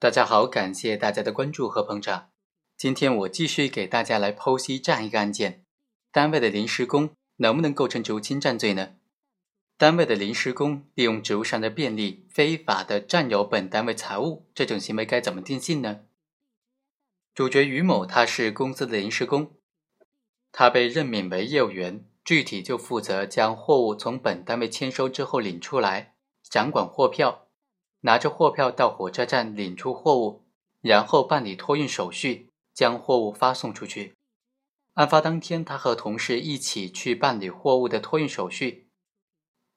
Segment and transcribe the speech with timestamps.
[0.00, 2.30] 大家好，感谢大家的关注和捧场。
[2.76, 5.64] 今天我继续给大家来剖析这样一个案件：
[6.12, 8.90] 单位的临时工能不能构成职务侵占罪呢？
[9.76, 16.02] 单位的临时工利用职务上的便利，非法的占有本单位财物，这种行为该怎么定性呢？
[17.34, 19.56] 主角于某，他是公司的临时工，
[20.52, 26.14] 他被任命为业务员，具体就负责将货物从本单位签收之后领出来，
[26.48, 27.47] 掌管货票，
[28.00, 30.44] 拿着货票到火车站领出货物，
[30.80, 34.14] 然后办理托运手续，将货物发送出去。
[34.94, 38.88] 案发当天，他和同事一起去办理货物的托运手续，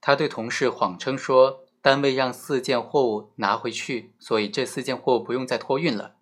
[0.00, 6.16] 他对同事谎称说单位让四件货物拿回去，所以这四件货物不用再托运了。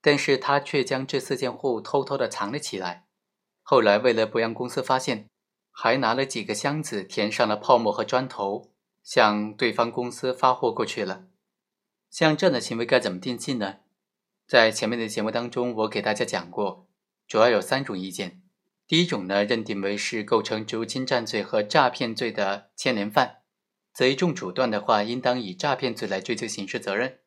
[0.00, 3.06] 但是他却将这四件货物偷偷的藏了起来。
[3.62, 5.26] 后来为了不让公司发现，
[5.72, 8.70] 还拿了几个箱子填上了泡沫和砖头，
[9.06, 11.28] 向对方公司发货过去了。
[12.10, 13.76] 像这样的行为该怎么定性呢？
[14.48, 16.88] 在前面的节目当中，我给大家讲过，
[17.28, 18.42] 主要有三种意见。
[18.88, 23.42] 第一种呢，认定为是构成职务侵占罪和诈骗罪的牵连犯，
[23.92, 27.20] 则一重主断的话，应当以诈骗罪来追究刑事责任。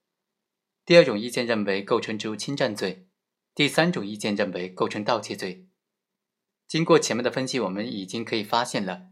[0.85, 3.07] 第二种意见认为构成职务侵占罪，
[3.55, 5.67] 第三种意见认为构成盗窃罪。
[6.67, 9.08] 经过前面的分析，我们已经可以发现了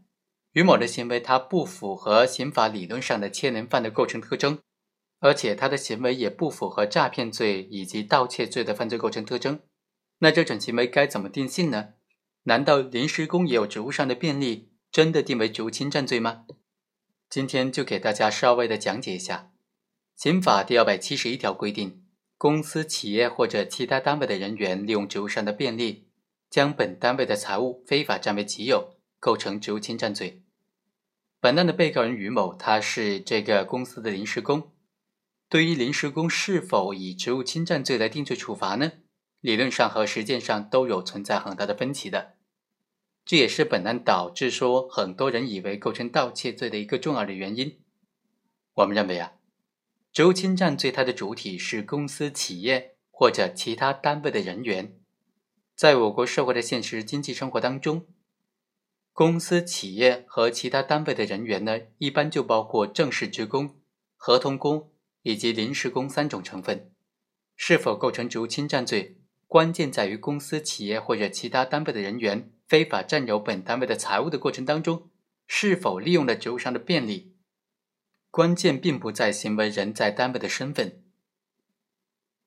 [0.58, 4.58] 于某的行为，他不符合刑法理论上的牵连犯的构成特征，
[5.20, 9.60] 而且他的行为也不符合诈骗罪以及盗窃罪的犯罪构成特征。
[10.18, 11.90] 那这种行为该怎么定性呢？
[12.42, 16.44] 难道临时工也有职务上的便利，真的定为职务侵占罪吗？
[17.30, 19.52] 今天就给大家稍微的讲解一下。
[20.16, 22.02] 刑法第二百七十一条规定，
[22.36, 26.08] 公司、企业或者其他单位的人员利用职务上的便利，
[26.50, 30.42] 将本单位的财物非法占为己有，构成职务侵占罪。
[31.48, 34.70] 本案的被告人于某，他是这个公司的临时工。
[35.48, 38.92] 对于临时工是否以职务侵占罪来定罪处罚呢？
[39.40, 42.34] 理论上和实践上都有存在很大的分歧的。
[43.24, 47.78] 这也是本案导致说很多人以为构成盗窃罪的一个重要的原因。
[48.74, 49.32] 我们认为啊。
[50.12, 54.98] 职务侵占罪，它的主体是公司、企业或者其他单位的人员。
[55.74, 58.04] 在我国社会的现实经济生活当中，
[59.18, 63.80] 公司、企业和其他单位的人员呢，一般就包括正式职工、
[64.14, 64.92] 合同工
[65.22, 66.92] 以及临时工三种成分。
[67.56, 69.18] 是否构成职务侵占罪，
[69.48, 75.10] 关键在于公司、企业或者其他单位的人员非法占有本单位的财物的过程当中，
[75.48, 77.34] 是否利用了职务上的便利。
[78.30, 81.02] 关键并不在行为人在单位的身份。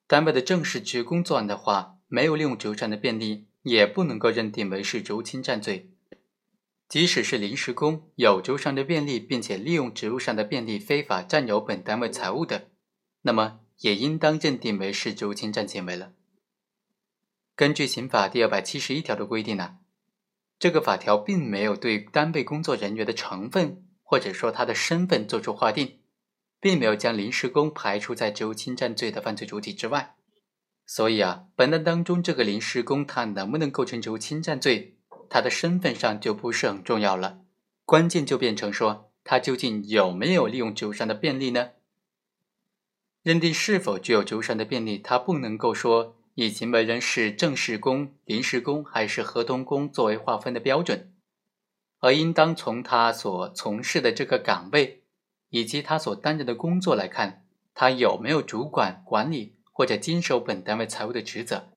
[0.07, 5.90] 单位的正式职工作案的话，没有利用职务上的便利，也不能够认定为是职务侵占罪。
[6.91, 12.67] 即使是临时工有职务上的便利，并且利用职务上的便利非法占有本单位财物的，
[13.21, 16.11] 那么也应当认定为是职务侵占行为了。
[17.55, 19.77] 根据刑法第二百七十一条的规定呢，
[20.59, 23.85] 这个法条并没有对单位工作人员的成分。
[24.03, 25.99] 或者说他的身份作出划定，
[26.59, 30.15] 并没有将临时工排除在职务侵占罪的犯罪主体之外，
[30.85, 34.97] 所以啊，本案当中这个临时工他能不能构成职务侵占罪，
[35.33, 37.39] 他的身份上就不是很重要了，
[37.85, 41.69] 关键就变成说他究竟有没有利用职务上的便利呢？
[43.23, 51.13] 认定是否具有职务上的便利，他不能够说以行为人是正式工、临时工还是合同工作为划分的标准。
[51.99, 55.03] 而应当从他所从事的这个岗位，
[55.47, 61.70] 以及他所担任的工作来看，他有没有主管、管理或者经手本单位财务的职责。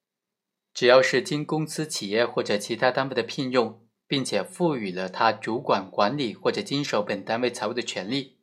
[0.74, 8.38] 只要是经公司、企业或者其他单位的聘用，并且赋予了他主管、管理或者经手本单位财务的权利，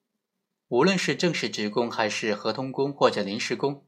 [0.70, 3.86] 无论是正式职工还是合同工或者临时工，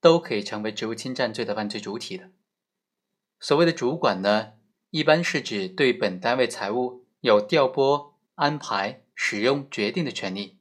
[0.00, 2.30] 都可以成为职务侵占罪的犯罪主体的。
[3.40, 4.54] 所谓的主管呢，
[4.90, 7.06] 一般是指对本单位财务。
[7.20, 10.57] 有调拨、安排、使用、决定的权利。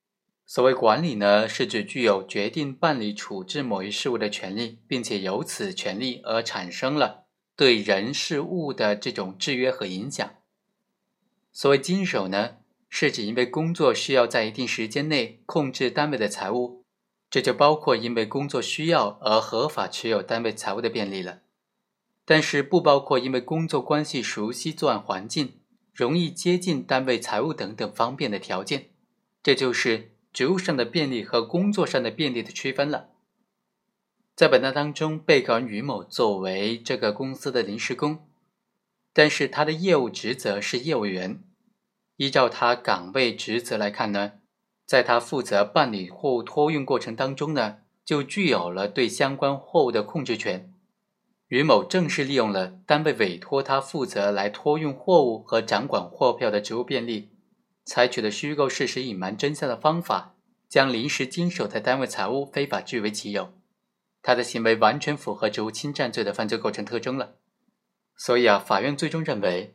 [0.50, 7.26] 所谓管理呢，是指具有决定、办理、处置某一事务的权利，并且由此权利而产生了
[7.58, 10.36] 对人事物的这种制约和影响。
[11.52, 12.56] 所谓经手呢，
[12.88, 16.86] 是指因为工作需要在一定时间内控制单位的财务，
[17.30, 21.42] 这就包括因为工作需要而合法持有单位财务的便利了。
[22.24, 25.60] 但是不包括因为工作关系熟悉作案环境。
[25.94, 28.92] 容易接近单位财务等等方便的条件，
[29.42, 33.08] 这就是职务上的便利和工作上的便利的区分了。
[34.36, 38.20] 在本案当中，被告人于某作为这个公司的临时工，
[39.14, 41.42] 但是他的业务职责是业务员。
[42.18, 44.34] 依照他岗位职责来看呢，
[44.86, 50.72] 在他负责办理货物托运过程当中呢，就具有了对相关货物的控制权。
[51.48, 57.32] 于某正是利用了单位委托他负责来托运货物和掌管货票的职务便利，
[57.88, 60.36] 采取了虚构事实、隐瞒真相的方法，
[60.68, 63.54] 将临时经手的单位财物非法据为己有。
[64.22, 67.38] 他的行为完全符合职务侵占罪的犯罪构成特征了。
[68.18, 69.74] 所以啊，法院最终认为，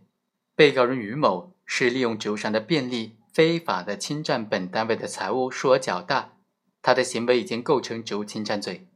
[0.54, 3.16] 被告人于某是利用职务上的便利。
[3.32, 6.34] 非法的侵占本单位的财物数额较大，
[6.82, 8.86] 他的行为已经构成职务侵占罪。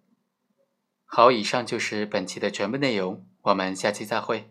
[1.07, 4.51] 好，以上就是本期的全部内容，我们下期再会。